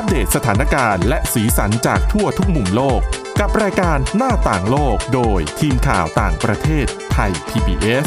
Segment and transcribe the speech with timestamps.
[0.00, 3.00] อัปเดตสถานการณ์และสีสันจากทั่วทุกมุมโลก
[3.40, 8.06] กับรายการหน้าต่างโลกโดยทีมข่าวต่างประเทศไทย PBS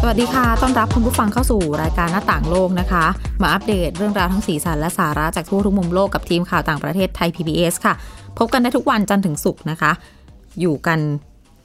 [0.00, 3.04] สวัสดีค่ะ ต้อนรับคุณผู้ฟังเข้าสู่รายการหน้าต่างโลกนะคะ
[3.42, 7.94] มาอัปเดตเรื่องราวทั้งสีสันและสาระจากทั่วทุกมุมโลกกับทีมข่าวต่างประเทศไทย PBS ค่ะ
[8.38, 9.92] พบกันได้ทุกวันจันทร์ถึงศุกร์นะคะ
[10.60, 11.00] อยู่กัน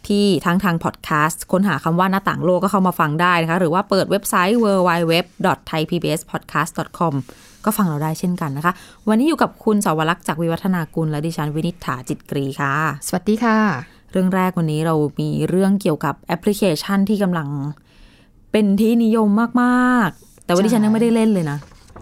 [0.09, 7.13] ที่ทั้งทางพอดแคสต์ค้นหาคำว่าหน้าต่างโลกก็เข้ามาฟังได้นะคะ หรือว่าเปิดเว็บไซต์ www.thaipbspodcast.com
[7.65, 8.73] ก็ฟังเราได้เช่นกันนะคะ
[9.09, 12.73] วันนี้อยู่กับคุณสาวรักษ์จากวิวัฒนากุลและดิฉันวินิฐาจิตกรีค่ะ
[13.07, 13.57] สวัสดีค่ะ
[14.11, 17.47] เรื่องแรกวันนี้เรามีเรื่องเกี่ยวกับแอปพลิเคชันที่กำลัง
[18.51, 19.27] เป็นที่นิยม
[19.61, 21.57] มาก ๆ แต่ว่าดิฉันยังไม่ได้เล่นเลยนะ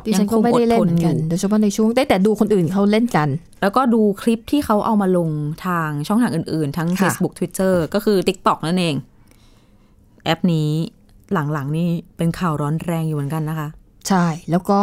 [0.05, 3.30] ดิฉันก็ไม่ได้เล่นเหมือนกันยังคงอดทนอยู่โดยเฉพาะในช่วงได้แต่ดูคนอื่นเขาเล่นกัน
[3.61, 5.30] แล้วก็ดูคลิปที่เขาเอามาลง
[5.66, 8.95] ทางช่องทางอื่น ๆ ทั้งค่ะ Facebook Twitter ก็คือ TikTok นั่นเอง
[10.25, 10.70] แอปนี้
[11.34, 13.67] หลังๆ นี่เป็นข่าวร้อนแรงอยู่เหมือนกันนะคะ
[14.08, 14.80] ใช่แล้วก็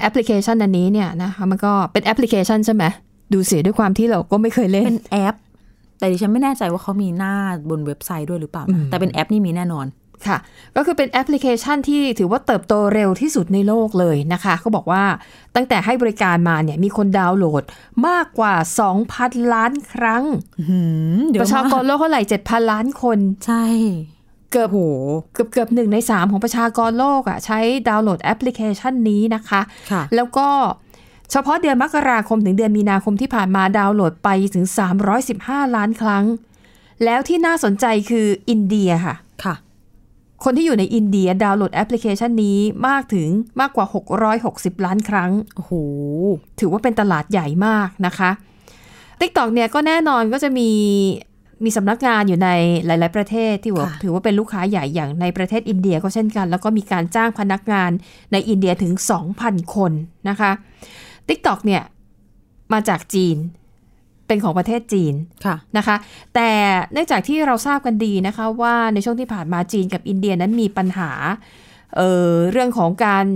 [0.00, 2.84] แอปพลิเคชันอันนี้เนี่ยนะคะมันก็เป็นแอปพลิเคชันใช่ไหม
[3.32, 5.34] ดูเสียด้วยความที่เราก็ไม่เคยเล่นเป็นแอป
[5.98, 7.34] แต่ดิฉันไม่แน่ใจว่าเขามีหน้า
[7.70, 9.86] บนเว็บไซต์ด้วยหรือเปล่านะแต่เป็นแอปนี่มีแน่นอน
[10.28, 10.38] ค่ะ
[10.76, 15.04] ก็คือเป็นแอปพลิเคชันที่ถือว่าเติบโตเร็วที่สุดในโลกเลยนะคะเขาบอกว่า
[15.54, 17.62] ตั้งแต่ให้บริการมาเนี่ยมีคนดาวน์โหลด
[18.08, 18.54] มากกว่า
[19.04, 20.24] 2,000 ล้านครั้ง
[21.30, 23.64] เดี๋ยวประชากรโลกเท่าไหร่ 7,000 ล้านคน ใช่
[24.50, 24.78] เกือบโห
[25.32, 30.48] เกือบเกือบหนึ่งในสามของประชากรโลกอะใช้ดาวน์โหลดแอปพลิเคชันนี้นะคะค่ะแล้วก็
[31.30, 34.64] เฉพาะเดือนมกราคมถึงเดือนมีนาคมที่ผ่านมาดาวน์โหลดไปถึง
[35.20, 36.24] 315 ล้านครั้ง
[37.04, 39.54] แล้วที่น่าสนใจคืออินเดียค่ะค่ะ
[40.42, 43.28] คนที่อยู่ในอินเดียดาวน์โหลดแอปพลิเคชันนี้มากถึง
[43.60, 43.86] มากกว่า
[44.34, 45.72] 660 ล้านครั้ง โอ้โห
[46.60, 48.30] ถือว่าเป็นตลาดใหญ่มากนะคะ
[49.20, 50.70] TikTok เนี่ยก็แน่นอนก็จะมี
[51.64, 52.48] มีสำนักงานอยู่ใน
[52.86, 57.90] หลาย ๆ ประเทศที่ว่าค่ะถือว่าเป็นลูกค้าใหญ่อย่างในประเทศอินเดียก็เช่นกัน แล้วก็มีการจ้างพนักงาน
[58.32, 58.92] ในอินเดียถึง
[59.32, 59.92] 2,000 คน
[60.28, 60.50] นะคะ
[61.28, 61.82] TikTok เนี่ย
[62.72, 63.36] มาจากจีน
[64.26, 65.14] เป็นของประเทศจีน
[65.44, 65.96] ค่ะนะคะ
[66.34, 66.50] แต่
[66.92, 71.10] เนื่องจากที่เราทราบกันดีนะคะว่าในช่วงที่ผ่านมาจีนกับอินเดียนั้นมีปัญหา
[71.96, 73.26] เอ่อเรื่องของการ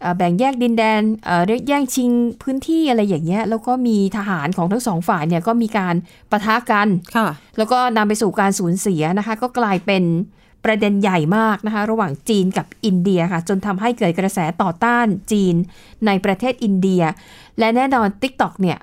[0.00, 2.10] เอ่อแบ่งแยกดินแดนเอ่อเรียกแย่งชิง
[2.42, 5.94] พื้นที่อะไรอย่างเงี้ย แล้วก็มีทหารของทั้งสองฝ่ายเนี่ยก็มีการ
[6.30, 7.28] ปะทะกันค่ะ
[7.58, 10.04] แล้วก็นำไปสู่การสูญเสียนะคะ ก็กลายเป็น
[10.64, 15.54] ประเด็นใหญ่มากนะคะ ระหว่างจีนกับอินเดียค่ะ จนทำให้เกิดกระแสต่อต้านจีน
[16.06, 17.02] ในประเทศอินเดีย
[17.58, 18.78] และแน่นอน TikTok เนี่ย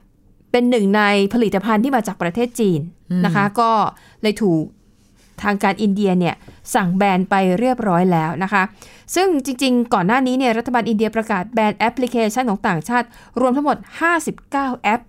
[0.52, 1.02] เป็นหนึ่งใน
[1.34, 2.80] ผลิตภัณฑ์ที่มาจากประเทศจีน
[3.26, 3.72] นะคะ ก็
[4.22, 4.64] เลยถูก
[5.44, 6.36] ทางการอินเดียเนี่ย
[6.76, 8.64] สั่งแบนไปเรียบร้อยแล้วนะคะ
[9.16, 13.08] ซึ่งจริงๆ ก่อนหน้านี้เนี่ยรัฐบาลอินเดียประกาศแบนแอปพลิเคชันของต่างชาติ
[13.40, 13.78] รวมทั้งหมด
[14.32, 15.02] 59 แอป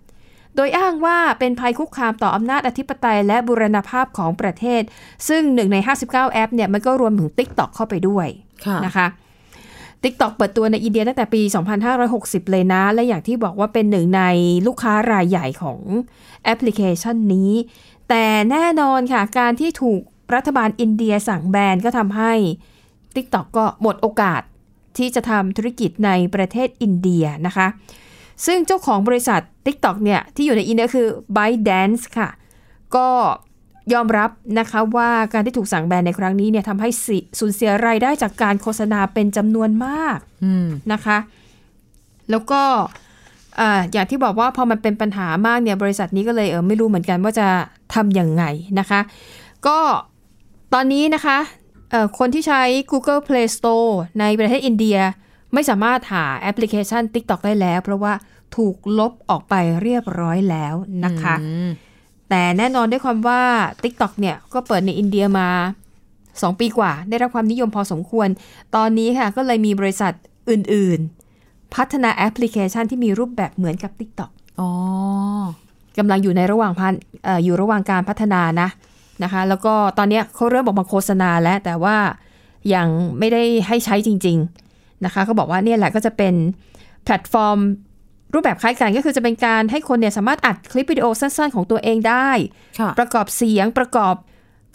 [0.57, 4.83] โดยอ้างว่าเป็นภัยคุกคามต่ออำนาจอธิปไตยและบูรณภาพของประเทศ
[5.29, 5.77] ซึ่งหนึ่งใน
[6.09, 8.27] 59 แอปเนี่ยมันก็รวมถึง TikTok เข้าไปด้วย
[8.67, 9.07] ค่ะนะคะ
[10.05, 11.43] TikTok เปิดตัวในอินเดียตั้งแต่ปี
[11.97, 14.23] 2560 เลยนะ และอย่างที่บอกว่าเป็นหนึ่งใน
[14.67, 15.81] ลูกค้ารายใหญ่ของ
[16.45, 17.53] แอปพลิเคชันนี้
[18.09, 20.03] แต่แน่นอนค่ะ การที่ถูก
[20.35, 22.33] รัฐบาลอินเดียสั่งแบนก็ทำให้
[23.15, 24.43] TikTok ก็หมดโอกาส
[24.99, 27.67] ที่จะทำธุรกิจในประเทศอินเดียนะคะ
[28.47, 32.29] ซึ่งเจ้าของบริษัท TikTok เนี่ยที่อยู่ในอินเดียคือ ByteDance ค่ะ
[32.97, 33.09] ก็
[33.93, 41.19] ยอมรับนะคะว่าการที่ถูกสั่งแบนในครั้งนี้เนี่ยทำให้สิสูญเสียรายได้จากการโฆษณาเป็นจำนวนมากอืมนะคะ
[42.31, 42.63] แล้วก็
[43.61, 47.49] อ่าอย่างที่บอกว่าพอมันเป็นปัญหามากเนี่ยบริษัทนี้ก็เลยเออไม่รู้เหมือนกันว่าจะ
[47.95, 48.45] ทำยังไง
[48.79, 49.01] นะคะ
[49.67, 49.79] ก็
[50.75, 51.39] ตอนนี้นะคะ
[51.91, 54.99] เอ่อคนที่ใช้ Google Play Store ในประเทศอินเดีย
[55.55, 58.13] ไม่สามารถหาแอปพลิเคชัน TikTok ได้แล้ว เพราะว่า
[58.57, 60.75] ถูกลบออกไปเรียบร้อยแล้ว
[61.05, 61.71] นะคะอืม
[62.31, 63.41] แต่แน่นอนด้วยความว่า
[63.83, 65.49] TikTok เนี่ยก็เปิดในอินเดียมา
[66.05, 68.29] 2 ปีกว่า ได้รับความนิยมพอสมควร
[68.77, 70.13] ตอนนี้ค่ะก็เลยมีบริษัท
[70.51, 71.01] อื่น
[71.37, 74.31] ๆ พัฒนาแอปพลิเคชันที่มีรูปแบบเหมือนกับ TikTok
[74.61, 74.71] อ๋อ
[75.99, 78.69] กำลังอยู่ในระหว่างพัฒเอออยู่ระหว่างการพัฒนานะ
[79.23, 81.97] นะคะ แล้วก็ตอนเนี้ยเขาเริ่มออกมาโฆษณาแล้ว แต่ว่า
[82.75, 82.89] ยัง
[83.19, 84.37] ไม่ได้ให้ใช้จริง
[84.71, 86.35] ๆนะคะเขาบอกว่าเนี่ยแหละก็จะเป็น
[87.05, 87.59] แพลตฟอร์ม
[88.35, 92.31] รูปแบบคล้ายกันก็คือจะเป็นการให้คนเนี่ยสามารถอัดคลิปวิดีโอสั้นๆ ของตัวเองได้
[92.79, 94.15] ค่ะประกอบเสียงประกอบ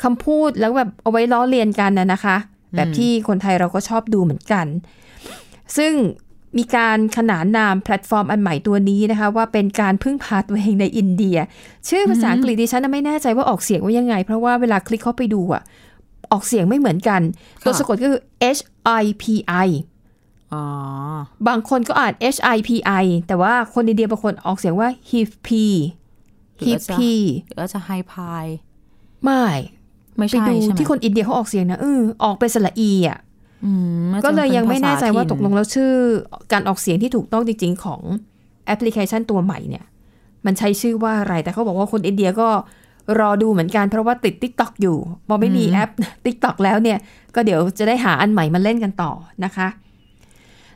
[0.04, 2.38] คำพูดแล้วแบบเอาไว้ล้อเลียนกันนะนะคะ
[2.76, 4.66] แบบที่คนไทยเราก็ชอบดูเหมือนกัน
[5.78, 5.94] ซึ่ง
[6.58, 11.38] มีการขนานนามแพลตฟอร์มอันใหม่ตัวนี้นะคะ ว่าเป็นการพึ่งพาตัวเองในอินเดีย
[11.90, 15.64] ชื่อภาษาอังกฤษดิฉันน่ะไม่แน่ใจว่าออกเสียงว่ายังไง เพราะว่าเวลาคลิกเข้าไปดูอะ
[16.32, 17.22] ออกเสียงไม่เหมือนกัน
[17.66, 18.22] ตัวสะกดก็คือ
[18.58, 18.62] H
[19.02, 19.24] I P
[19.68, 19.93] I อ๋อ
[21.48, 22.70] บางคนก็อ่าน H I P
[23.04, 25.50] I แต่ว่าคนอินเดียบางคนออกเสียงว่า Hipi
[26.56, 27.02] หรือ Hip จะ P
[27.48, 28.46] หรือว่าจะไฮพาย
[29.24, 29.46] ไม่
[30.18, 33.20] ไม่ไปใช่ดูใช่ไหมที่คนอินเดียเขาออกเสียงนะเออออกเป็นสระอีอะ
[33.66, 35.92] อืมน่าจะก็เลยยังไม่ป็แน่ใจว่าภษตกลงแล้วชื่อ
[36.52, 38.02] การออกเสียงที่ถูกต้องจริง ๆ ของ
[38.66, 39.86] แอปพลิเคชันตัวใหม่เนี่ย
[40.46, 42.50] มันใช้ชื่อว่าอะไร แต่เขาบอกว่าคนอินเดียก็
[43.20, 44.98] รอดูเหมือนกันเพราะว่าติด t ิ k t o k อยู่
[45.28, 45.90] พอไม่มีแอป
[46.26, 46.98] t ิ k t o k แล้วเนี่ย
[47.36, 49.12] ก็เดี๋ยวจะได้หาอันใหม่มาเล่นกันต่อ
[49.46, 49.68] นะคะ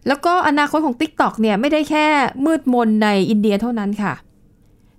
[0.07, 2.05] แล้วก็อนาคตของ TikTok เนี่ยไม่ได้แค่
[2.45, 4.13] มืดมนในอินเดียเท่านั้นค่ะ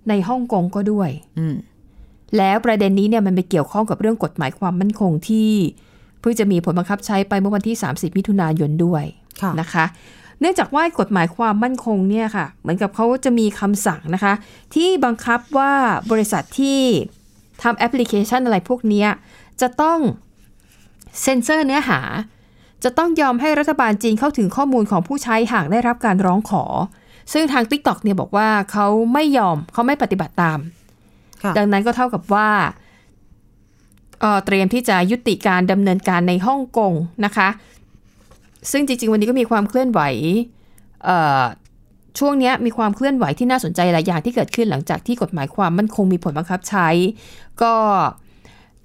[0.08, 1.56] ในฮ่องกงก็ด้วยอืม
[2.36, 5.50] แล้วประเด็นนี้เนี่ยมันไปเกี่ยวข้องกับเรื่องกฎหมายความมั่นคงที่
[6.20, 9.04] เพิ่งจะมีผลบังคับใช้ไปเมื่อวันที่ 30 มิถุนายนด้วย
[9.42, 9.84] ค่ะนะคะ
[10.40, 14.32] เนื่องจากว่ากฎหมายความมั่นคงเนี่ยค่ะ เหมือนกับเขาจะมีคำสั่งนะคะ
[14.74, 15.72] ที่บังคับว่า
[16.10, 16.80] บริษัทที่
[17.62, 19.08] ทำแอปพลิเคชันอะไรพวกเนี้ย
[19.60, 19.98] จะต้อง
[21.22, 22.00] เซ็นเซอร์เนื้อหา
[22.84, 26.64] จะต้องยอมให้รัฐบาลจีนเข้าถึงข้อมูลของผู้ใช้หากได้รับการร้องขอ
[27.32, 30.58] ซึ่งทาง TikTok เนี่ยบอกว่าเขาไม่ยอมเขาไม่ปฏิบัติตาม
[31.42, 32.48] ค่ะดังนั้นก็เท่ากับว่า
[34.20, 36.92] เอ่อเตรียมที่จะยุติการดำเนินการในฮ่องกง
[37.24, 37.48] นะคะ
[38.72, 40.00] ซึ่งจริง ๆ วันนี้ก็มีความเคลื่อนไหว
[41.04, 41.42] เอ่อ
[42.18, 46.88] ช่วงเนี้ยมีความเคลื่อนไหวที่น่าสนใจหลายอย่างที่เกิดขึ้นหลังจากที่กฎหมายความมั่นคงมีผลบังคับใช้
[47.62, 47.72] ก็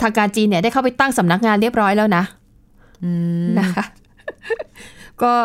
[0.02, 2.43] ทางการจีนเนี่ยได้เข้าไปตั้งสำนักงานเรียบร้อยแล้วนะอืม
[3.60, 3.84] นะคะ
[5.24, 5.36] ก็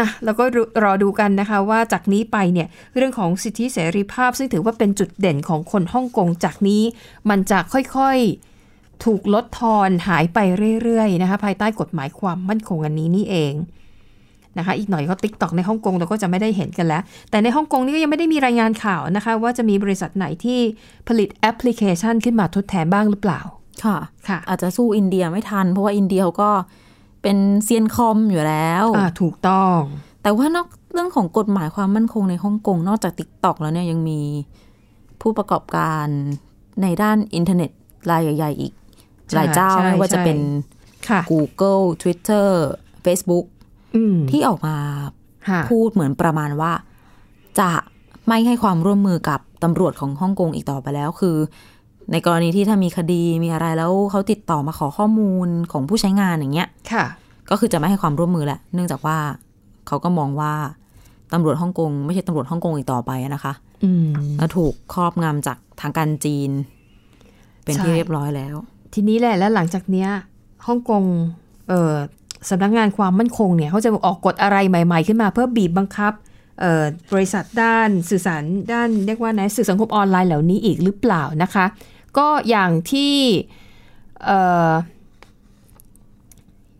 [0.00, 0.44] นะแล้วก็
[0.84, 6.82] รอดูกันนะคะว่าจากนี้ไปเนี่ยเรื่องของสิทธิเสรีภาพ ซึ่งถือว่าเป็นจุดเด่นของคนฮ่องกงจากนี้
[7.30, 10.38] มันจะค่อยๆถูกลดทอนหายไป
[10.82, 13.54] เรื่อยๆนะคะภายใต้กฎหมายความมั่นคงอันนี้นี่เอง
[14.58, 20.58] นะคะอีกหน่อยก็ TikTok ในฮ่องกงเราก็จะไม่ได้เห็นกันแล้ว แต่ในฮ่องกงนี่ก็ยังไม่ได้มีรายงานข่าวนะคะ ว่าจะมีบริษัทไหนที่
[21.08, 23.40] ผลิตแอปพลิเคชันขึ้นมาทดแทนบ้างหรือเปล่า
[23.84, 23.96] ค่ะ
[24.28, 26.50] ค่ะ อาจจะสู้อินเดียไม่ทัน เพราะว่าอินเดียเขาก็
[27.24, 29.78] เป็นเซียนคอมอยู่แล้วอ่าถูกต้อง
[30.22, 34.20] แต่ว่านอกเรื่องของกฎหมายความมั่นคงในฮ่องกงนอกจาก TikTok แล้วเนี่ยยังมี
[35.20, 36.06] ผู้ประกอบการ
[36.82, 37.70] ในด้านอินเทอร์เน็ต
[38.10, 38.72] รายใหญ่ ๆ อีก
[39.28, 40.38] ใช่หลายเจ้าใช่ไม่ว่าจะใช่เป็น
[41.08, 42.48] ค่ะ Google Twitter
[43.04, 43.46] Facebook
[43.96, 44.76] อืมที่ออกมา
[45.48, 46.72] ค่ะพูดเหมือนประมาณว่า
[47.60, 47.70] จะ
[48.28, 51.36] ไม่ให้ความร่วมมือกับตำรวจของฮ่องกงอีกต่อไปแล้ว คือ
[52.12, 57.04] ในกรณีที่ถ้ามีคดีมีอะไรแล้วเขาติดต่อมาขอข้อมูลของผู้ใช้งานอย่างเงี้ย ค่ะ
[57.50, 59.16] ก็คือจะไม่ให้ความร่วมมือแหละ เนื่องจากว่า
[59.86, 60.52] เขาก็มองว่า
[61.32, 63.52] ตำรวจฮ่องกงไม่ใช่ตำรวจฮ่องกงอีกต่อไปนะคะ
[63.84, 64.08] อืม
[64.38, 66.50] แล้วถูกครอบงำจากทางการจีน
[67.64, 68.54] เป็นที่ใช่เรียบร้อยแล้ว
[68.94, 70.08] ทีนี้แหละแล้วหลังจากเนี้ย
[70.66, 71.02] ฮ่องกง
[71.68, 71.94] เอ่อ
[72.50, 76.12] สำนักงานความมั่นคงเนี่ยเขาจะออกกฎอะไรใหม่ ๆ ขึ้นมาเพื่อบีบบังคับ
[76.60, 78.42] เอ่อบริษัทด้านสื่อสาร
[78.72, 81.64] ด้านเรียกว่านะสื่อสังคมออนไลน์เหล่านี้อีกหรือเปล่านะคะ
[82.18, 83.14] ก็อย่างที่
[84.24, 84.38] เอ่
[84.70, 84.72] อ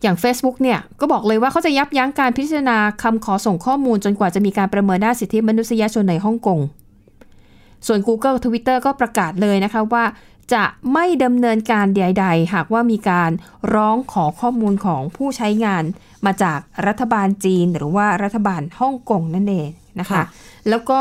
[0.02, 6.60] อย่าง Facebook เนี่ยก็บอกเลยว่าเขาจะยับยั้งการพิจารณาคำขอส่งข้อมูลจนกว่าจะมีการประเมินด้านสิทธิมนุษยชนในฮ่องกง
[7.86, 10.04] ส่วน Google Twitter ก็ประกาศเลยนะคะว่า
[10.54, 13.30] จะไม่ดำเนินการใด ๆ หากว่ามีการ
[13.74, 15.84] ร้องขอข้อมูลของผู้ใช้งาน
[16.26, 19.68] มาจากรัฐบาลจีนหรือว่ารัฐบาลฮ่องกงนั่นเอง
[20.00, 20.24] นะคะค่ะ
[20.68, 21.00] แล้วก็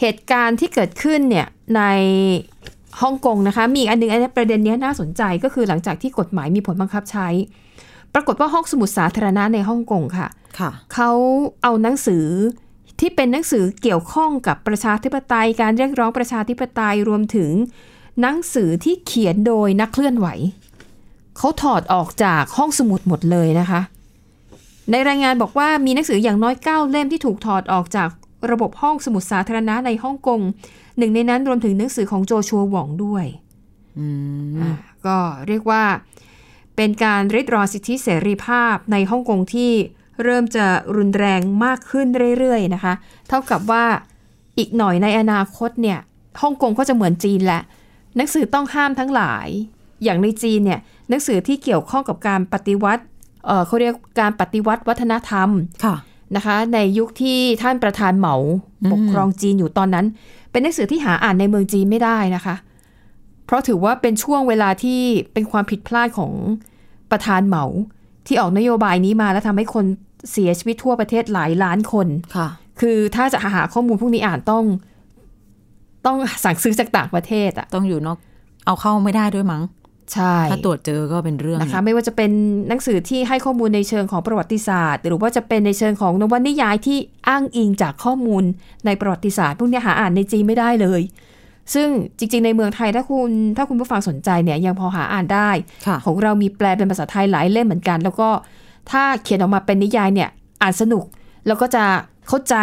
[0.00, 1.46] เหตุการณ์ที่เกิดขึ้นเนี่ย
[1.76, 1.82] ใน
[3.00, 7.28] ฮ่องกงนะคะ มีอีกอันหนึงอันนี้ประเด็นเนี้ยน่าสนใจก็คือหลังจากที่กฎหมายมีผลบังคับใช้
[8.14, 10.28] ปรากฏว่าห้องสมุดสาธารณะในฮ่องกงค่ะ
[10.58, 11.10] ค่ะเขา
[11.62, 12.26] เอาหนังสือ
[13.00, 17.50] ที่เป็นหนังสือเกี่ยวข้องกับประชาธิปไตย การเรียกร้องประชาธิปไตยรวมถึง
[18.20, 20.26] หนังสือที่เขียนโดยนักเคลื่อนไหว
[21.38, 23.80] เขาถอดออกจากห้องสมุดหมดเลยนะคะ
[24.90, 28.08] ในรายงานบอกว่ามีหนังสืออย่างน้อย 9 เล่มที่ถูกถอดออกจาก
[28.50, 30.40] ระบบห้องสมุดสาธารณะในฮ่องกง
[30.98, 33.26] หนึ่งในนั้นรวมถึงหนังสือของโจชัวหว่องด้วย
[33.98, 34.06] อื
[34.52, 34.70] มอ่า
[35.06, 35.18] ก็
[35.48, 35.84] เรียกว่า
[36.76, 39.72] เป็นการริดรอนสิทธิเสรีภาพในฮ่องกงที่
[40.22, 42.06] เริ่มจะรุนแรงมากขึ้น
[42.38, 42.94] เรื่อยๆนะคะ
[43.28, 43.84] เท่ากับว่า
[44.58, 45.98] อีกหน่อยในอนาคตเนี่ย
[46.42, 47.62] ฮ่องกงก็จะเหมือนจีนแหละ
[48.16, 49.48] หนังสือต้องห้ามทั้งหลาย
[50.04, 53.02] อย่างในจีนเนี่ยหนังสือที่เกี่ยวข้องกับการปฏิวัติ
[53.46, 55.48] เอ่อเขาเรียกการปฏิวัติวัฒนธรรม
[55.84, 55.96] ค่ะ
[56.36, 58.36] นะคะ ในยุคที่ท่านประธานเหมา
[58.82, 60.06] อืมปกครองจีนอยู่ตอนนั้น
[60.50, 62.56] เป็นหนังสือที่หาอ่านในเมืองจีนไม่ได้นะคะ
[63.46, 65.00] เพราะถือว่าเป็นช่วงเวลาที่
[65.32, 66.32] เป็นความผิดพลาดของ
[67.10, 67.64] ประธานเหมา
[68.26, 69.84] ที่ออกนโยบายนี้มาแล้วทำให้คน
[70.32, 72.48] เสียชีวิตทั่วประเทศหลายล้านคนค่ะ
[72.80, 74.64] คือถ้าจะหาข้อมูลพวกนี้อ่านต้อง
[76.06, 78.18] ต้องสั่งซื้อจากต่างประเทศอะต้องอยู่นอก
[78.66, 79.62] เอาเข้าไม่ได้ด้วยมั้ง
[80.14, 82.30] ใช่ถ้าตรวจเจอก็เป็นเรื่องนะคะ ไม่ว่าจะเป็น
[82.68, 88.44] หนังสือที่ให้ข้อมูลในเชิงของประวัติศาสตร์ หรือว่าจะเป็นในเชิงของนวนิยายที่อ้างอิงจากข้อมูล
[88.86, 91.02] ในประวัติศาสตร์พวกเนี้ยหาอ่านในจีนไม่ได้เลย
[91.74, 91.88] ซึ่ง
[92.18, 95.50] จริง ๆ ในเมืองไทยถ้าคุณถ้าคุณผู้ฟังสนใจเนี่ยยังพอหาอ่านได้
[95.86, 98.28] ค่ะของเรามีแปลเป็นภาษาไทยหลายเล่มเหมือนกัน แล้วก็
[98.90, 100.30] ถ้าเขียนออกมาเป็นนิยายเนี่ย
[100.62, 101.04] อ่านสนุก
[101.46, 101.84] แล้วก็จะ
[102.28, 102.56] เข้าใจ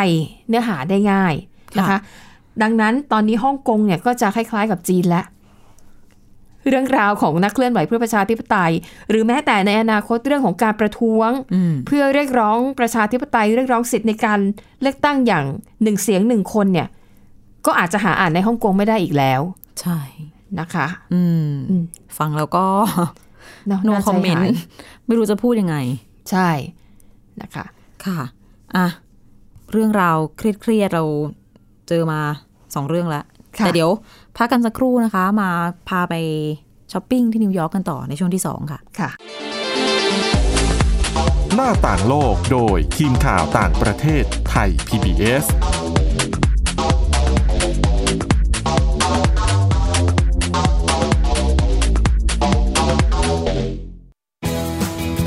[0.48, 1.34] เนื้อหาได้ง่าย
[1.78, 1.98] นะคะ
[2.62, 5.26] ดังนั้นตอนนี้ฮ่องกงเนี่ยก็จะคล้าย ๆ กับจีนแล้ว
[6.68, 8.74] เรื่องราวของนักเคลื่อนไหวเพื่อประชาธิปไตย
[9.10, 14.40] หรือแม้แต่ในอนาคตเรื่องของการประท้วงอืมเพื่อเรียกร้องประชาธิปไตย เรียกร้องสิทธิ์ในการ
[14.82, 15.46] เลือกตั้งอย่าง
[15.84, 16.88] หนึ่งเสียงหนึ่งคนเนี่ย
[17.66, 19.42] ก็อาจจะหาอ่านในฮ่องกงไม่ได้อีกแล้ว
[19.82, 20.00] ใช่
[20.60, 21.84] นะคะ อือืม
[22.18, 22.66] ฟังแล้วก็
[23.68, 24.50] เนาะ no comment น่าใจหาย
[25.08, 25.78] ไม่รู้จะพูดยังไง
[26.32, 26.50] ใช่
[27.42, 27.66] นะคะ
[28.06, 28.20] ค่ะ
[28.76, 28.88] อะ
[29.72, 31.04] เรื่องราวเครียดๆเรา
[31.90, 32.20] เจอมา
[32.76, 33.24] สองเรื่องแล้ว
[33.58, 33.90] ค่ะแต่เดี๋ยว
[34.38, 35.50] พักกันสักครู่นะคะ มา
[35.90, 36.16] พาไป
[36.92, 39.10] ช้อปปิ้งที่นิวยอร์กกันต่อในช่วงที่สองค่ะค่ะ
[41.56, 45.46] หน้าต่างโลกโดยทีมข่าวต่างประเทศไทย PBS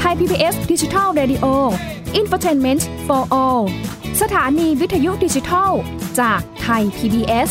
[0.01, 1.47] ไทย PBS ดิจิทัล Radio
[2.21, 3.63] Infotainment for All
[4.23, 5.71] สถานีวิทยุดิจิทัล
[6.21, 7.51] จากไทย PBS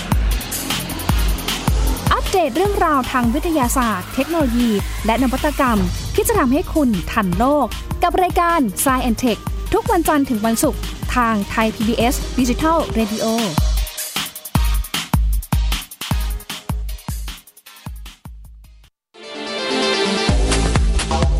[2.31, 4.69] เดตเรื่องราวทางวิทยาศาสตร์ เทคโนโลยี
[5.05, 5.77] และนวัตกรรม
[6.15, 7.67] ที่จะทำให้คุณทันโลก
[8.03, 9.41] กับรายการ s c i e n t e c h
[9.73, 10.81] ทุกวันจันทร์ถึงวันศุกร์
[11.15, 13.25] ทางไทย PBS Digital Radio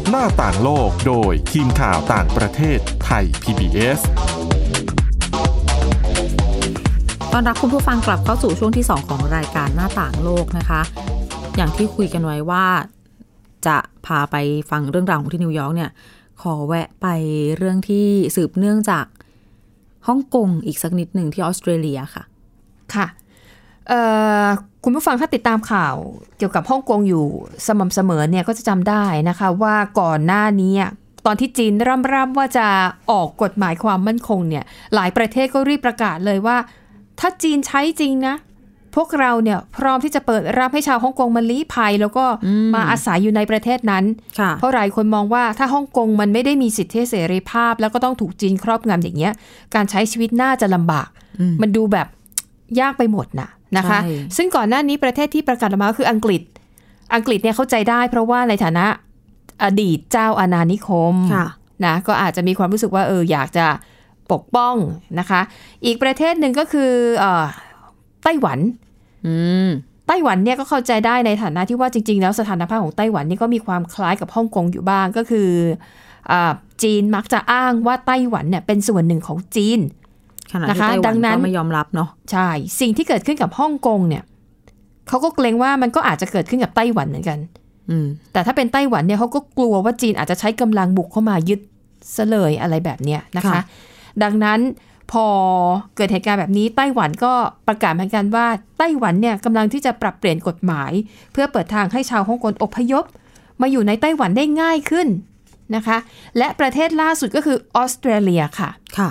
[0.10, 4.00] หน้าต่างโลกโดยทีมข่าวต่างประเทศไทย PBS
[7.33, 10.81] ตอนรับคุณผู้ฟังกลับเข้าสู่ช่วงที่ 2 ของรายการหน้าต่างโลกนะคะ
[11.55, 12.65] อย่างที่คุยกันไว้ว่า
[13.67, 14.35] จะพาไป
[14.71, 15.91] ฟังเรื่องราวของที่นิวยอร์กเนี่ย
[16.41, 17.07] ขอแวะไป
[17.57, 19.05] เรื่องที่สืบเนื่องจาก
[20.07, 22.23] ฮ่องกงอีกสักนิดหนึ่งที่ออสเตรเลียค่ะ
[22.95, 23.07] ค่ะ
[24.83, 25.95] คุณผู้ฟังถ้าติดตามข่าว
[26.38, 27.25] เกี่ยวกับฮ่องกงอยู่
[27.67, 30.73] สม่ำเสมอเนี่ยก็จะจำได้นะคะ ว่าก่อนหน้านี้
[31.25, 32.67] ตอนที่จีนร่ำร่ำว่าจะ
[33.11, 34.63] ออกกฎหมายความมั่นคงเนี่ย
[34.95, 36.57] หลายประเทศก็รีบประกาศเลยว่า
[37.21, 38.35] ถ้าจีนใช้จริงนะ
[38.95, 44.03] พวกเราเนี่ยพร้อมที่จะเปิดรับให้ชาวฮ่องกงมาลี้ภัย แล้วก็อืมมาอาศัยอยู่ในประเทศนั้น
[44.39, 49.33] ค่ะเพราะหลายคนมองว่าถ้าฮ่องกงมันไม่ได้มีสิทธิเสรีภาพ แล้วก็ต้องถูกจีนครอบงำอย่างเงี้ย
[49.75, 51.07] การใช้ชีวิตน่าจะลำบาก
[51.39, 52.07] อืมมันดูแบบ
[52.79, 56.41] ยากไปหมดนะนะคะใช่ซึ่งก่อนหน้านี้ประเทศที่ประกาศออกมาก็คืออังกฤษ
[57.15, 58.85] อังกฤษเนี่ยเข้าใจได้ เพราะว่าในฐานะ
[59.63, 61.45] อดีตเจ้าอาณานิคมค่ะ
[61.85, 63.65] นะก็อาจจะมีความรู้สึกว่าเอออยากจะ
[64.31, 64.75] ปกป้อง
[65.19, 65.41] นะคะ
[65.85, 67.45] อีกประเทศหนึ่งก็คือเออ
[68.23, 68.59] ไต้หวัน
[69.25, 69.35] อื
[69.67, 69.69] ม
[70.07, 75.50] ไต้หวันเนี่ยก็เข้าใจได้ในฐานะที่ว่าจริง ๆ แล้วสถานภาพของไต้หวันนี่ก็มีความคล้ายกับฮ่องกงอยู่บ้างก็คือ
[76.31, 79.79] อาจีนมักจะอ้างว่าไต้หวันเนี่ยเป็นส่วนหนึ่งของจีน
[80.53, 82.47] ขณะนะที่คะไต้หดัวันงนั้นก็ไม่ยอมรับเนาะใช่
[82.79, 84.23] สิ่งที่เกิดขึ้นกับฮ่องกงเนี่ย
[85.07, 87.39] เขาก็เกรงว่ามันก็อาจจะเกิดขึ้นกับไต้หวันเหมือนกัน
[87.89, 91.59] อืมแต่ถ้าเป็นไต้หวันเนี่ยเขาก็กลัวว่าจีนอาจจะใช้กำลังบุกเข้ามายึด
[92.15, 93.61] ซะเลยอะไรแบบเนี้ยนะคะค่ะ
[94.24, 94.60] ดังนั้น
[95.12, 95.27] พอ
[95.96, 97.34] เกิดเหตุการณ์แบบนี้ไต้หวันก็
[97.68, 100.91] ประกาศเหมือนกันว่าไต้หวันเนี่ยกำลังที่จะปรับเปลี่ยนกฎหมาย
[101.32, 103.06] เพื่อเปิดทางให้ชาวฮ่องกงอพยพ
[103.62, 105.08] มาอยู่ในไต้หวันได้ง่ายขึ้น
[105.75, 105.98] นะคะ
[106.38, 109.10] และประเทศล่าสุดก็คือออสเตรเลียค่ะค่ะ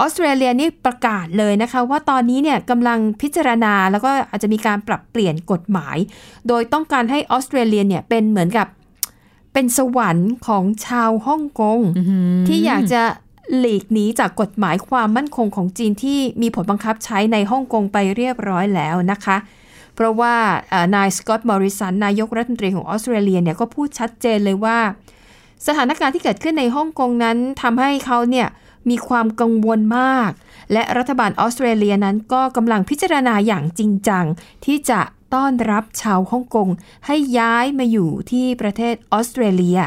[0.00, 5.96] ออสเตรเลียนี่ประกาศเลยนะคะ ว่าตอนนี้เนี่ยกำลังพิจารณาแล้วก็อาจจะมีการปรับเปลี่ยนกฎหมาย
[6.48, 8.66] โดยต้องการให้ออสเตรเลียเนี่ยเป็นเหมือนกับ
[9.52, 11.80] เป็นสวรรค์ของชาวฮ่องกง
[12.48, 13.02] ที่อยากจะ
[13.58, 19.36] หลีกหนีจากกฎหมายความมั่นคงของจีนที่มีผลบังคับใช้ในฮ่องกงไปเรียบร้อยแล้วนะคะ
[19.94, 20.34] เพราะว่า
[20.94, 24.78] นายสกอตต์มอริสันนายกรัฐมนตรีของออสเตรเลียเนี่ยก็พูดชัดเจนเลยว่า
[25.66, 28.48] สถานการณ์ที่เกิดขึ้นในฮ่องกงนั้นทำให้เขาเนี่ย
[28.90, 30.30] มีความกังวลมาก
[30.72, 34.24] และรัฐบาลออสเตรเลียนั้นก็กำลังพิจารณาอย่างจริงจัง
[34.64, 35.00] ที่จะ
[35.34, 36.68] ต้อนรับชาวฮ่องกง
[37.06, 39.78] ให้ย้ายมาอยู่ที่ประเทศออสเตรเลีย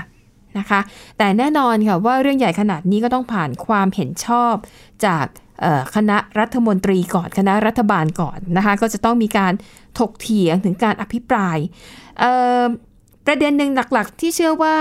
[0.60, 0.80] นะคะ
[1.18, 4.54] แต่แน่นอนค่ะว่าเรื่องใหญ่ขนาดนี้ก็ต้องผ่านความเห็นชอบ
[5.06, 5.26] จาก
[5.62, 9.54] เอ่อคณะรัฐมนตรีก่อนคณะรัฐบาลก่อนนะคะ ก็จะต้องมีการ
[10.00, 11.58] ถกเถียงถึงการอภิปราย
[12.20, 12.64] เอ่อ
[13.26, 14.78] ประเด็นหนึ่งหลักๆ ที่เชื่อว่า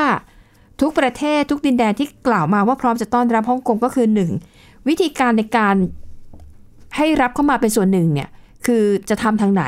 [0.81, 4.31] ทุกประเทศทุกดินแดนที่กล่าวมาว่าพร้อมจะต้อนรับฮ่องกงก็คือหนึ่ง
[4.89, 5.77] วิธีการในการ
[6.97, 8.29] ให้รับเข้ามาเป็นส่วนหนึ่งเนี่ย
[8.67, 9.65] คือจะทำทางไหน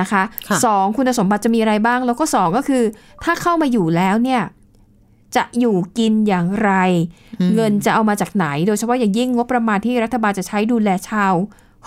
[0.00, 2.82] นะคะค่ะสองคุณสมบัติจะมีอะไรบ้าง แล้วก็สองก็คือ
[3.24, 4.42] ถ้าเข้ามาอยู่แล้วเนี่ย
[5.36, 6.72] จะอยู่กินอย่างไร
[7.54, 11.32] เงินจะเอามาจากไหน โดยเฉพาะอย่างยิ่งงบประมาณที่รัฐบาลจะใช้ดูแลชาว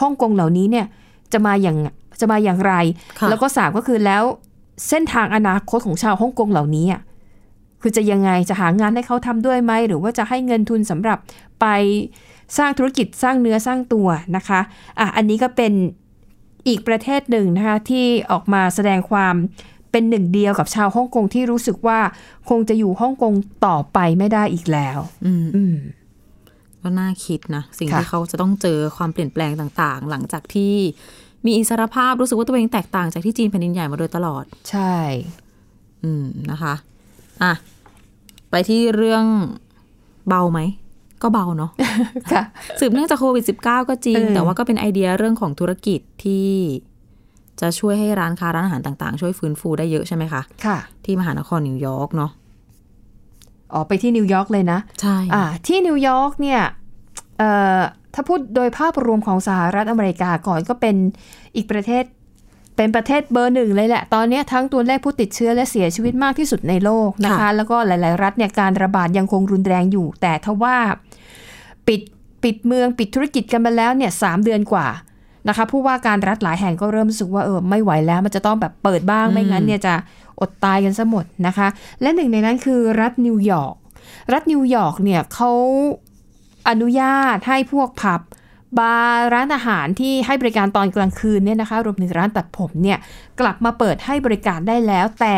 [0.02, 0.86] ฮ่องกงเหล่านี้เนี่ย
[1.34, 1.78] จะมาอย่าง
[2.20, 2.74] จะมาอย่างไร
[3.20, 4.24] ค่ะแล้วก็สามก็คือแล้ว
[4.90, 7.02] เส้นทางอนาคตของชาวฮ่องกงเหล่านี้อะ
[7.82, 11.18] คือจะยังไงจะหางานให้เขาทำด้วยไหม หรือว่าจะให้เงินทุนสำหรับ
[11.62, 11.66] ไป
[12.58, 14.60] สร้างธุรกิจสร้างเนื้อสร้างตัวนะคะ
[15.00, 15.74] อะอันนี้ก็เป็น
[16.68, 19.36] อีกประเทศหนึ่งนะคะที่ออกมาแสดงความ
[19.94, 22.00] เป็นหนึ่งเดียวกับชาวฮ่องกงที่รู้สึกว่า
[22.50, 23.34] คงจะอยู่ฮ่องกง
[23.66, 25.76] ต่อไปไม่ได้อีกแล้ว อืมอืม
[26.82, 30.76] ก็น่าคิดนะ สิ่งค่ะที่เขาจะต้องเจอความเปลี่ยนแปลงต่าง ๆ หลังจากที่
[31.46, 34.96] มีอิสรภาพรู้สึกว่าตัวเองแตกต่างจากที่จีนแผ่นดินใหญ่มาโดยตลอด ใช่
[36.04, 36.74] อืมนะคะ
[37.44, 37.54] อะ
[38.50, 39.26] ไปที่เรื่อง
[40.28, 40.60] เบาไหม
[41.22, 41.72] ก็เบาเนาะ
[42.32, 42.44] ค่ะ
[42.80, 46.50] สืบเนื่องจากโควิด -19 ก็จริงเออแต่ว่าก็เป็นไอเดียเรื่องของธุรกิจที่
[47.62, 52.32] จะช่วยให้ร้านค้าร้านอาหารต่างๆ ช่วยฟื้นฟูได้เยอะใช่ไหมคะ ค่ะ ที่มหานครนิวยอร์กเนาะ
[53.74, 56.62] ออกไปที่นิวยอร์กเลยนะ ใช่ อ่า ที่นิวยอร์กเนี่ย
[57.38, 57.82] เอ่อ
[58.14, 60.96] ถ้าพูดโดยภาพรวมของสหรัฐอเมริกาก่อนก็เป็น
[61.56, 62.04] อีกประเทศ
[62.76, 70.78] เป็นประเทศเบอร์หนึ่งเลยแหละ ตอนนี้ทั้งตัวเลขผู้ติดเชื้อและเสียชีวิตมากที่สุดในโลกนะคะ แล้วก็หลาย ๆ รัฐเนี่ยการระบาดยังคงรุนแรงอยู่ แต่ทว่า
[71.88, 72.02] ปิด
[72.44, 74.88] ปิดเมืองปิดธุรกิจกันมาแล้วเนี่ยสามเดือนกว่า
[75.48, 79.94] นะคะผู้ว่าการรัฐหลายแห่งก็เริ่มรู้สึกว่าเออไม่ไหวแล้ว มันจะต้องแบบเปิดบ้างไม่งั้นเนี่ยจะ
[80.40, 81.68] อดตายกันซะหมดนะคะ
[82.02, 83.76] และหนึ่งในนั้นคือรัฐนิวยอร์ก
[84.34, 85.52] รัฐนิวยอร์กเนี่ยเขา
[86.70, 88.22] อนุญาตให้พวกผับ
[88.80, 92.98] บาร์ร้านอาหารที่ให้บริการตอนกลางคืนเนี่ยนะคะรวมถึงร้านตัดผมเนี่ย
[93.40, 95.38] กลับมาเปิดให้บริการได้แล้ว แต่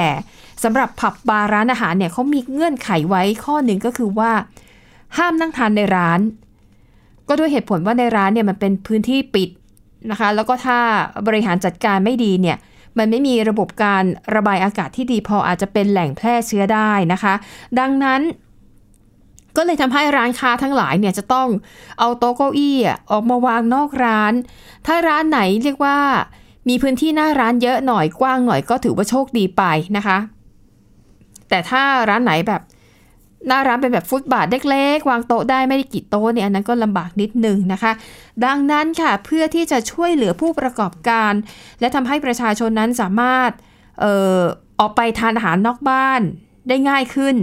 [0.63, 4.31] สำหรับผับบาร์ร้านอาหารเนี่ยเขามีเงื่อนไขไว้ข้อหนึ่งก็คือว่า
[5.17, 6.19] ห้ามนั่งทานในร้าน
[7.27, 9.49] ก็ด้วยเหตุผลว่าในร้านเนี่ยมันเป็นพื้นที่ปิด
[10.11, 10.79] นะคะ แล้วก็ถ้า
[11.27, 12.57] บริหารจัดการไม่ดีเนี่ย
[12.97, 14.03] มันไม่มีระบบการ
[14.35, 17.33] ระบายอากาศที่ดีพออาจจะเป็นแหล่งแพร่เชื้อได้นะคะ
[17.79, 18.21] ดังนั้น
[19.57, 21.47] ก็เลยทำให้ร้านค้าทั้งหลายเนี่ยจะต้อง
[21.99, 22.77] เอาโต๊ะเก้าอี้
[23.11, 24.33] ออกมาวางนอกร้าน
[24.87, 25.97] ถ้าร้านไหนเรียกว่า
[26.69, 29.63] มีพื้นที่หน้าร้านเยอะหน่อยกว้างหน่อยก็ถือว่าโชคดีไป
[29.97, 30.17] นะคะ
[31.49, 32.61] แต่ถ้าร้านไหนแบบ
[33.47, 37.91] หน้าร้านเป็นแบบฟุตบาทเล็กๆ วางโต๊ะได้ไม่ได้กี่โต๊ะเนี่ยอันนั้นก็ลำบากนิดนึงนะคะ
[38.45, 41.33] ดังนั้นค่ะเพื่อที่จะช่วยเหลือผู้ประกอบการ
[41.79, 43.51] และทำให้ประชาชนนั้นสามารถ
[43.99, 44.39] เอ่อ
[44.79, 46.21] ออกไปทานอาหารนอกบ้าน
[46.67, 47.35] ได้ง่ายขึ้น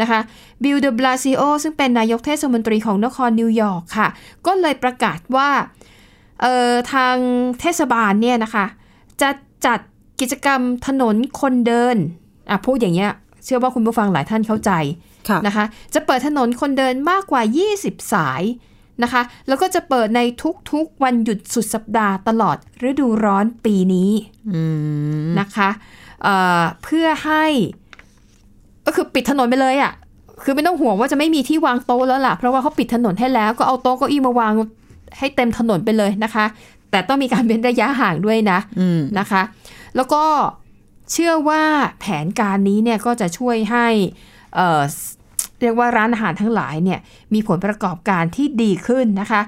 [0.00, 0.20] นะคะ
[0.62, 4.08] บิลเดบลาซิโอซึ่งเป็นนายกเทศมนตรีของนครนิวยอร์กค่ะ
[4.46, 5.50] ก็เลยประกาศว่า
[6.40, 7.16] เอ่อทาง
[7.60, 8.66] เทศบาลเนี่ยนะคะ
[9.20, 9.30] จะ
[9.66, 9.78] จัด
[10.20, 11.96] กิจกรรมถนนคนเดิน
[12.50, 13.12] อะพูดอย่างเงี้ย
[13.44, 17.42] เชื่อว่าคุณผู้ฟังหลายท่านเข้าใจนะคะ จะเปิดถนนคนเดินมากกว่า
[17.76, 18.42] 20 สาย
[19.02, 20.20] นะคะ แล้วก็จะเปิดใน
[20.72, 22.56] ทุกๆวันหยุดสุดสัปดาห์ตลอด
[22.88, 24.10] ฤดูร้อนปีนี้
[24.54, 24.62] อื
[25.24, 25.68] มนะคะ
[26.22, 27.44] เอ่อเพื่อให้
[28.86, 29.92] ก็คือปิดถนนไปเลยอะ่ะ
[30.42, 34.52] คือไม่ต้องห่วงว่าจะไม่มีที่วางโต๊ะแล้วล่ะ เพราะว่าเขาปิดถนนให้แล้วก็เอาโต๊ะเก้าอี้มาวาง
[35.18, 36.44] ให้เต็มถนนไปเลยนะคะ
[36.90, 39.42] แต่ต้องมีการเว้นระยะห่างด้วยนะอืมนะคะ
[39.96, 40.22] แล้วก็
[41.12, 41.62] เชื่อว่า
[42.00, 43.88] แผนการนี้เนี่ยก็จะช่วยให้
[44.56, 46.98] เเรียกว่าร้านอาหารทั้งหลายเนี่ย
[47.34, 49.40] มีผลประกอบการที่ดีขึ้นนะคะ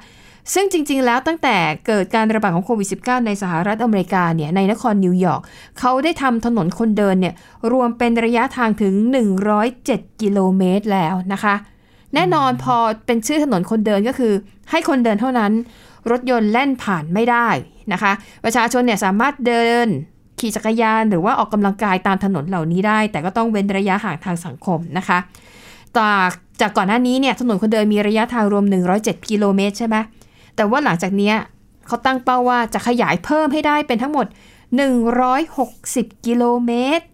[0.55, 5.42] ซึ่งจริง ๆ แล้วตั้งแต่เกิดการระบาดของโควิด -19 ในสหรัฐอเมริกาเนี่ยในนครนิวยอร์ก
[5.79, 7.35] เขาได้ทำถนนคนเดินเนี่ย
[7.73, 8.95] รวมเป็นระยะทางถึง
[9.57, 11.55] 107 กิโลเมตรแล้วนะคะ
[12.14, 14.33] แน่นอนพอเป็นชื่อถนนคนเดินก็คือ
[14.71, 15.53] ให้คนเดินเท่านั้น
[16.11, 17.49] รถยนต์แล่นผ่านไม่ได้
[17.92, 18.12] นะคะ
[18.45, 19.87] ประชาชนเนี่ยสามารถเดิน
[20.40, 25.18] ขี่จักรยานหรือว่าออกกำลังกายตามถนนเหล่านี้ได้ แต่ก็ต้องเว้นระยะห่างทางสังคมนะคะ
[25.96, 28.64] จากจากก่อนหน้านี้เนี่ยถนนคนเดินมีระยะทางรวม
[28.96, 29.96] 107 กิโลเมตรใช่ไหม
[30.57, 31.33] แต่ว่าหลังจากนี้
[31.87, 34.27] เขาตั้งเป้าว่าจะขยายเพิ่มให้ได้เป็นทั้งหมด
[35.46, 37.05] 160 กิโลเมตร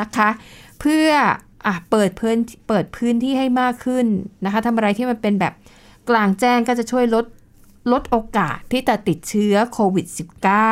[0.00, 0.28] นะคะ
[0.80, 1.08] เพื่อ
[1.66, 2.36] อเปิดพื้น
[2.68, 4.06] เปิดพื้นที่ให้มากขึ้น
[4.44, 5.52] นะคะทำอะไรที่มันเป็นแบบ
[6.08, 7.26] กลางแจ้งก็จะช่วยลด
[7.92, 10.06] ลดโอกาสที่จะติดเชื้อโควิด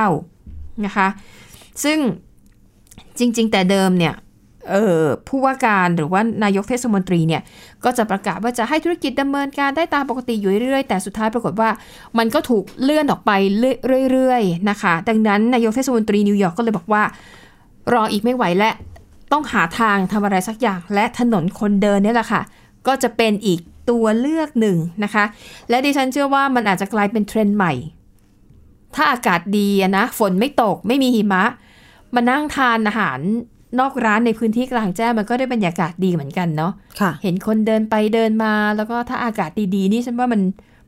[0.09, 1.09] -19 นะคะ
[1.84, 1.98] ซึ่ง
[3.18, 4.14] จริง ๆ แต่เดิมเนี่ย
[4.74, 7.42] ออผู้ว่าการหรือว่านายกเทศมนตรีเนี่ย
[7.84, 11.70] ก็จะประกาศว่าจะให้ธุรกิจดำเนินการได้ตามปกติอยู่เรื่อยๆ แต่สุดท้ายปรากฏว่า
[12.18, 13.30] มันก็ถูกเลื่อนออกไป
[14.10, 17.02] เรื่อยๆนะคะ ดังนั้นนายกเทศมนตรีนิวยอร์กก็เลยบอกว่า
[17.92, 18.70] รออีกไม่ไหวและ
[19.32, 22.42] ต้องหาทางทำอะไรสักอย่าง และถนนคนเดินเนี่ยแหละค่ะ
[22.87, 23.60] ก็จะเป็นอีก
[23.90, 25.24] ตัวเลือกหนึ่งนะคะ
[25.68, 27.72] และดิฉันเชื่อว่ามันอาจจะกลายเป็นเทรนด์ใหม่
[28.94, 31.44] ถ้าอากาศดีนะฝนไม่ตกไม่มีหิมะ
[32.14, 33.18] มานั่งทานอาหาร
[33.81, 40.40] นอกร้านในพื้นที่กลางแจ้งมันก็ได้บรรยากาศดีเหมือนกันเนาะค่ะเห็นคนเดินไปเดินมา แล้วก็ถ้าอากาศดีๆนี่ฉันว่ามัน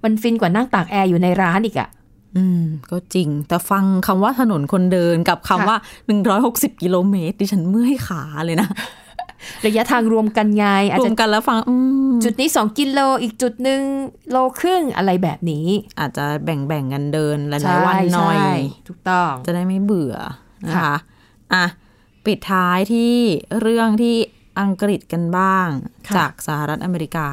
[0.04, 1.88] มันฟินกว่านั่งตากแอร์อยู่ในร้านอีกอะ
[2.36, 5.78] อืม ก็จริง แต่ฟังคำว่าถนนคนเดินกับคำค่ะว่า
[6.34, 8.68] 160กิโลเมตรดิฉันเมื่อยขาเลยนะ
[9.66, 11.74] ระยะทางรวมกันไงอาจรวจะมกันแล้วฟังอื
[12.10, 13.80] มจุดนี้ 2 กิโลอีกจุดหนึ่ง
[14.30, 15.66] โลครึ่งอะไรแบบนี้
[16.00, 18.52] อาจจะแบ่งแบ่งๆกันเดินหลายๆวันหน่อยใช่
[18.88, 20.14] ถูกต้อง จะได้ไม่เบื่อ
[20.64, 20.92] นะคะค่ะ
[21.54, 21.64] อะ
[22.26, 23.14] ปิดท้ายที่
[23.60, 24.16] เรื่องที่
[24.60, 25.68] อังกฤษกันบ้าง
[26.08, 27.28] ค่ะจากสหรัฐอเมริกา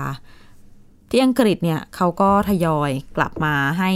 [1.09, 3.91] ที่อังกฤษเนี่ยเขาก็ทยอยกลับมาให้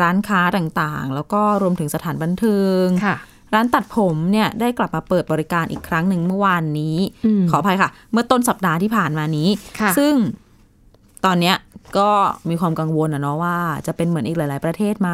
[0.00, 3.16] ร้านค้าต่างๆ แล้วก็รวมถึงสถานบันเทิงค่ะ
[3.54, 6.96] ร้านตัดผมเนี่ยได้กลับมาเปิดบริการอีกครั้งหนึ่งเมื่อวานนี้
[7.26, 9.48] อืมขออภัยค่ะ เมื่อต้นสัปดาห์ที่ผ่านมานี้
[9.80, 10.14] ค่ะซึ่ง
[11.24, 11.56] ตอนเนี้ย
[11.98, 12.10] ก็
[12.48, 15.10] มีความกังวลอะเนาะว่าจะเป็นเหมือนอีกหลาย ๆ ประเทศไหม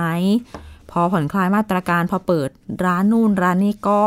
[0.75, 2.50] พ อผ่อนคลายมาตรการพอเปิด
[2.84, 4.00] ร้านนู่นร้านนี้ก็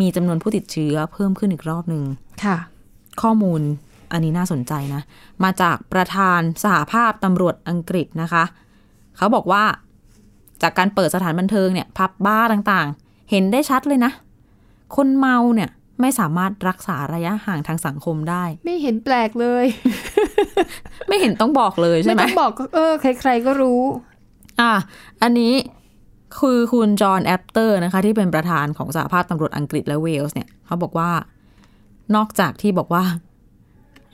[0.00, 2.02] มีจำนวนผู้ติดเชื้อเพิ่มขึ้นอีกรอบหนึ่ง
[2.44, 2.56] ค่ะ
[3.22, 3.60] ข้อมูล
[4.12, 5.02] อันนี้น่าสนใจนะ
[5.44, 8.44] มาจากประธานสหภาพตำรวจอังกฤษนะคะ
[9.16, 9.64] เขาบอกว่า
[10.62, 14.12] จากการเปิดสถานบันเทิงเนี่ยพับบ้าร์ต่างๆ เห็นได้ชัดเลยนะ
[14.96, 19.64] คนเมาเนี่ยไม่สามารถรักษาระยะห่างทางสังคมได้ ไม่เห็นแปลกเลย
[21.08, 23.82] ไม่เห็นต้องบอกเลยใช่ไหมต้องบอกก็เออ ใคร ๆก็รู้
[24.60, 24.72] อะ
[25.22, 25.52] อันนี้
[26.38, 31.10] คือคุณจอห์นแอปเตอร์นะคะที่เป็นประธานของสหภาพตำรวจอังกฤษและเวลส์เนี่ยเขาบอกว่า
[32.16, 33.04] นอกจากที่บอกว่า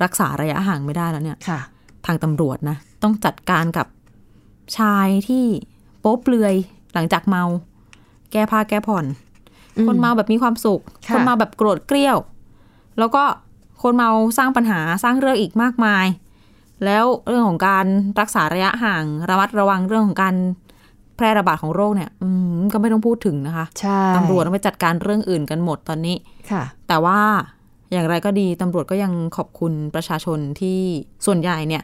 [0.03, 1.61] รักษาระยะห่างไม่ได้แล้วเนี่ยค่ะ
[2.07, 3.87] ทางตำรวจนะต้องจัดการกับ
[4.79, 5.45] ชายที่
[6.01, 6.55] โป๊เปลือย
[6.95, 7.45] หลังจากเมา
[8.33, 9.05] แก้ผ้าแก้ผ่อน
[9.77, 12.17] อืมคนเมาแบบมีความสุขค่ะคนเมาแบบโกรธเกรี้ยว
[12.99, 13.23] แล้วก็
[13.83, 16.07] คนเมาสร้างปัญหาสร้างเรื่องอีกมากมาย
[16.85, 17.87] แล้วเรื่องของการ
[18.21, 20.35] รักษาระยะห่างระมัดระวังเรื่องของการ
[21.17, 26.17] แพร่ระบาดของโรคเนี่ยอืมก็ไม่ต้องพูดถึงนะคะใช่ตำรวจต้องไปจัดการเรื่องอื่นกันหมดตอนนี้
[26.51, 27.19] ค่ะ แต่ว่า
[27.93, 30.79] อย่างไรก็ดีตำรวจก็ยังขอบคุณประชาชนที่
[31.27, 31.83] ส่วนใหญ่เนี่ย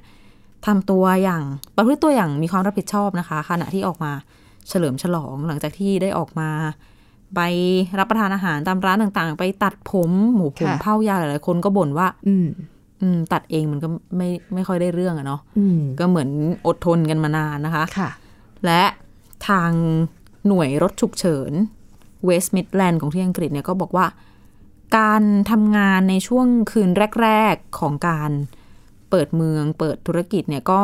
[0.67, 1.43] ทำตัวอย่าง
[1.77, 4.13] ประพฤติตัวอย่างมีความรับผิดชอบนะคะ ขณะที่ออกมา
[4.69, 6.49] เฉลิมฉลองหลังจากที่ได้ออกมา
[7.35, 7.41] ไป
[7.99, 12.47] รับประทานอาหารตามร้านต่างๆ ไปตัดผมหมูผมค่ะเผ้ายาวหลายๆคนก็บ่นว่า อืม
[13.03, 16.29] อืม ตัดเองมันก็ไม่ไม่ค่อยได้เรื่องอะเนาะอืมก็เหมือน
[16.67, 18.11] อดทนกันมานานนะคะค่ะ
[18.67, 18.83] และ
[19.49, 19.73] ทาง
[20.47, 21.53] หน่วยรถฉุกเฉิน
[22.25, 24.07] เวสต์มิดแลนด์ของที่อังกฤษเนี่ยก็บอกว่า
[24.99, 26.91] การทำงานในช่วงคืน
[27.23, 28.31] แรก ๆ ของการ
[29.11, 30.83] เปิดเมือง เปิดธุรกิจเนี่ยก็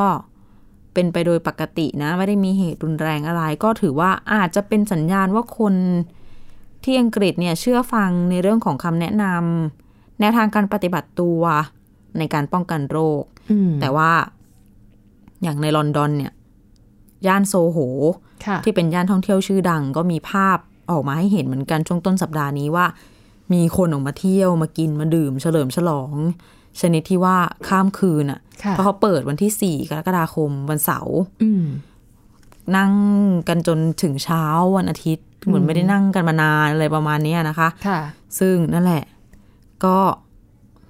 [0.95, 5.75] เป็นไปโดยปกตินะ ไม่ได้มีเหตุรุนแรงอะไร ก็ถือว่าอาจจะเป็นสัญญาณว่าคน
[6.85, 11.43] ที่อังกฤษเนี่ยเชื่อฟังในเรื่องของคำแนะนำแนวทางการปฏิบัติตัว
[12.19, 14.11] ในการป้องกันโรคอืมแต่ว่า
[15.43, 16.33] อย่างในลอนดอนเนี่ย
[17.27, 17.79] ย่านโซโห
[18.47, 20.59] ค่ะที่เป็นย่านท่องเที่ยวชื่อดัง ก็มีภาพ
[20.91, 22.87] ออกมาให้เห็นเหมือนกันช่วงต้นสัปดาห์นี้ว่า
[23.53, 26.15] มีคนออกมาเที่ยวมากินมาดื่ม เฉลิมฉลอง
[26.81, 27.37] ชนิดที่ว่า
[27.69, 31.65] ข้ามคืนอะค่ะเพราะเขาเปิดวันที่4กรกฎาคมวันเสาร์อืม
[32.77, 32.93] นั่ง
[33.49, 34.45] กันจนถึงเช้า
[34.77, 38.01] วันอาทิตย์ เหมือนไม่ได้นั่งกันมานานอะไรประมาณเนี้ยนะคะค่ะ
[38.39, 39.03] ซึ่งนั่นแหละ
[39.85, 39.97] ก็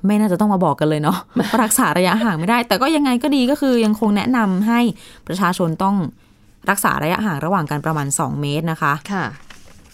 [0.06, 4.80] ไม่น่าจะต้องมาบอกกันเลยเนาะว่ารักษาระยะห่างไม่ได้ แต่ก็ยังไงก็ดีก็คือยังคงแนะนำให้
[5.26, 5.96] ประชาชนต้อง
[6.70, 9.24] รักษาระยะห่างระหว่างกันประมาณ 2 เมตรนะคะค่ะ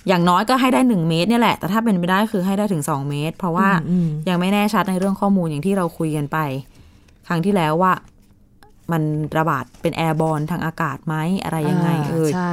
[0.08, 6.38] อย่างน้อยก็ให้ได้ 1 เมตรเนี่ยแหละ แต่ถ้าเป็นไปได้คือให้ได้ถึง 2 เมตร เพราะว่าอืมยังไม่แน่ชัดในเรื่องข้อมูลอย่างที่เราคุยกันไป
[7.26, 7.92] ครั้งที่แล้วว่า
[8.92, 9.02] มัน
[9.38, 12.52] ระบาดเป็นแอร์บอลทางอากาศไหมอะไรยังไงาเอ่ยใช่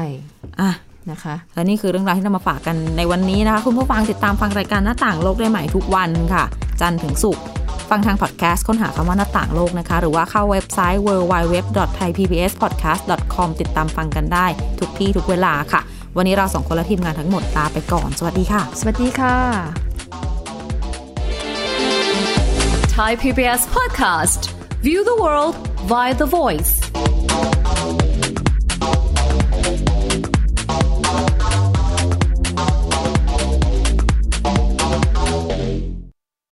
[0.61, 0.71] อะ
[1.11, 6.43] นะคะและนี่คือเรื่องราวที่นำมาฝากกันในวันนี้นะคะ คุณผู้ฟังติดตามฟังรายการหน้าต่างโลกได้ใหม่ทุกวันค่ะ
[6.81, 7.43] จันทร์ถึงศุกร์
[7.89, 14.45] ฟังทางพอดแคสต์ค้นหาคำว่าหน้าต่างโลกนะคะ หรือว่าเข้าเว็บไซต์ www.thaipbspodcast.com ติดตามฟังกันได้
[14.79, 15.81] ทุกที่ทุกเวลาค่ะ
[16.17, 19.35] วันนี้เราสองคนและทีมงานทั้งหมดลาไปก่อน สวัสดีค่ะ สวัสดีค่ะ
[22.95, 24.41] Thai PBS podcast.
[24.85, 25.55] View the world
[25.91, 26.73] via the voice.